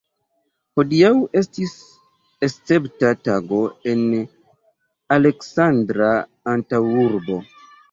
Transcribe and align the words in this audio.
Hodiaŭ 0.79 1.11
estis 1.41 1.75
escepta 2.47 3.13
tago 3.29 3.61
en 3.93 4.03
Aleksandra 5.19 6.11
antaŭurbo. 6.57 7.41